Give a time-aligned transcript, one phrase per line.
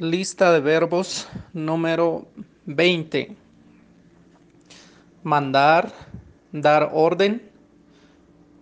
[0.00, 2.26] Lista de verbos número
[2.64, 3.36] 20.
[5.22, 5.92] Mandar,
[6.52, 7.42] dar orden.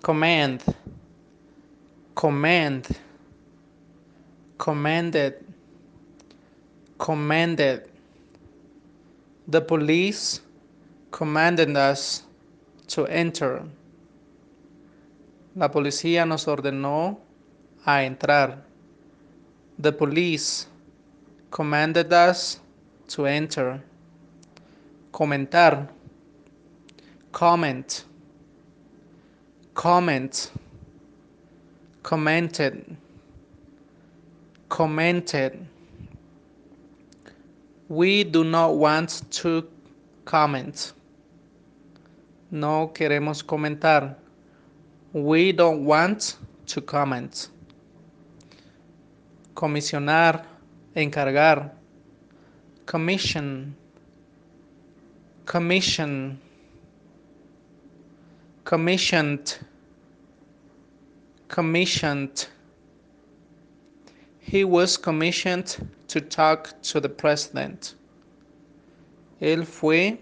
[0.03, 0.61] Command,
[2.15, 2.87] command,
[4.57, 5.35] commanded,
[6.97, 7.87] commanded.
[9.47, 10.43] The police
[11.13, 12.27] commanded us
[12.89, 13.63] to enter.
[15.55, 17.21] La policía nos ordenó
[17.85, 18.65] a entrar.
[19.81, 20.67] The police
[21.51, 22.61] commanded us
[23.09, 23.83] to enter.
[25.13, 25.89] Comentar.
[27.33, 28.05] Comment.
[29.75, 30.51] Comment.
[32.03, 32.97] Commented.
[34.69, 35.67] Commented.
[37.89, 39.67] We do not want to
[40.25, 40.93] comment.
[42.51, 44.15] No queremos comentar.
[45.13, 47.49] We don't want to comment.
[49.55, 50.45] Comisionar,
[51.03, 51.73] encargar.
[52.87, 53.77] Commission.
[55.47, 56.39] Commission.
[58.65, 59.59] Commissioned.
[61.49, 62.49] Commissioned.
[64.41, 67.95] He was commissioned to talk to the president.
[69.41, 70.19] Él fue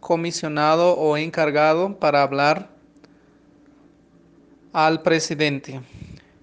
[0.00, 2.68] comisionado o encargado para hablar
[4.72, 5.80] al presidente.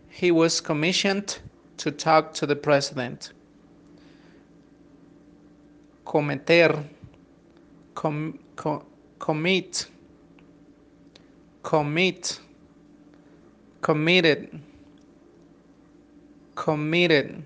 [0.10, 1.38] He was commissioned
[1.82, 3.34] to talk to the president.
[6.06, 6.84] Cometer,
[7.96, 8.86] com, co,
[9.18, 9.88] commit,
[11.64, 12.40] commit,
[13.82, 14.62] committed,
[16.54, 17.44] committed.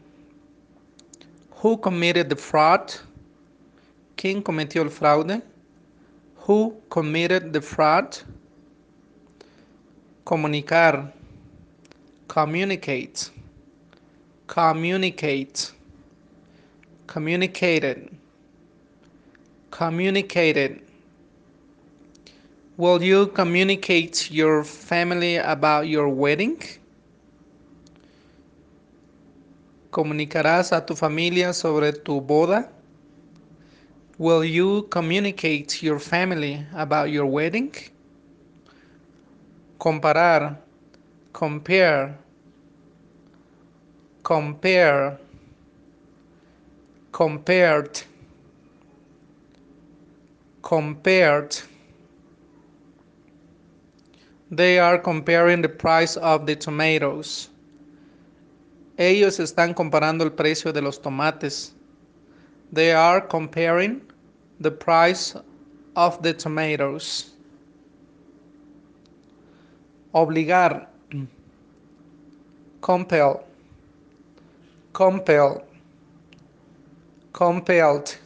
[1.51, 2.93] Who committed the fraud?
[4.17, 5.41] ¿Quién cometió el fraude?
[6.39, 8.17] Who committed the fraud?
[10.25, 11.13] Comunicar.
[12.27, 13.29] Communicate.
[14.47, 15.71] Communicate.
[17.07, 18.15] Communicated.
[19.71, 20.81] Communicated.
[22.77, 26.59] Will you communicate your family about your wedding?
[29.91, 32.69] ¿Comunicarás a tu familia sobre tu boda?
[34.17, 37.71] Will you communicate your family about your wedding?
[39.79, 40.57] Comparar,
[41.33, 42.17] compare,
[44.25, 45.19] compare,
[47.11, 48.01] compared,
[50.63, 51.55] compared.
[54.49, 57.49] They are comparing the price of the tomatoes.
[58.97, 61.73] Ellos están comparando el precio de los tomates.
[62.73, 64.01] They are comparing
[64.59, 65.35] the price
[65.95, 67.35] of the tomatoes.
[70.15, 70.87] Obligar.
[72.81, 73.45] Compel.
[74.95, 75.61] Compel.
[77.33, 78.17] Compelled.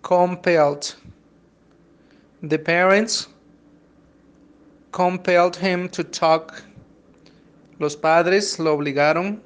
[0.00, 0.94] Compelled.
[2.40, 3.26] The parents
[4.92, 6.62] compelled him to talk.
[7.80, 9.40] Los padres lo obligaron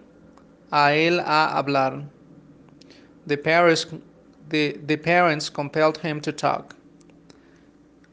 [0.71, 2.05] a él a hablar.
[3.27, 3.87] The parents,
[4.50, 6.77] the, the parents compelled him to talk.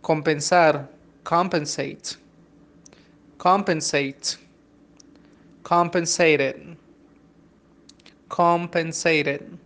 [0.01, 0.87] Compensar,
[1.25, 2.15] compensate,
[3.37, 4.37] compensate,
[5.63, 6.77] compensated,
[8.29, 9.57] compensated.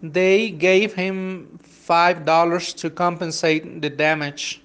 [0.00, 4.62] They gave him five dollars to compensate the damage.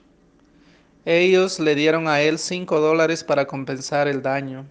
[1.06, 4.66] Ellos le dieron a él cinco dólares para compensar el daño.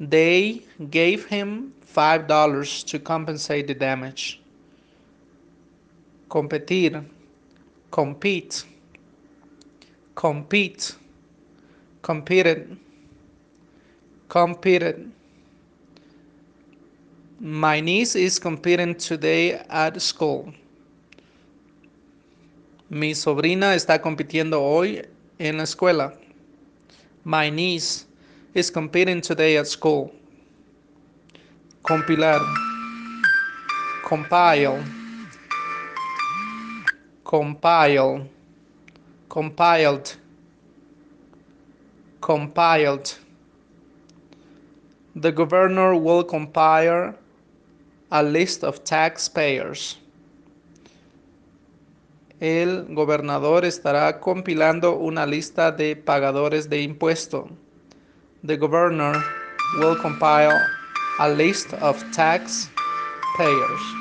[0.00, 4.40] They gave him five dollars to compensate the damage.
[6.28, 7.04] Competir,
[7.90, 8.64] compete,
[10.14, 10.96] compete,
[12.04, 12.76] competed,
[14.28, 15.10] competed.
[17.40, 20.52] My niece is competing today at school.
[22.90, 25.02] Mi sobrina está compitiendo hoy
[25.38, 26.12] en la escuela.
[27.24, 28.04] My niece
[28.52, 30.12] is competing today at school.
[31.82, 32.40] Compilar.
[34.04, 34.84] Compile.
[37.24, 38.28] Compile.
[39.30, 40.23] Compiled.
[42.24, 43.18] Compiled.
[45.14, 47.14] The governor will compile
[48.10, 49.98] a list of taxpayers.
[52.40, 57.46] El gobernador estará compilando una lista de pagadores de impuesto.
[58.42, 59.22] The governor
[59.78, 60.58] will compile
[61.18, 62.70] a list of tax
[63.36, 63.94] payers.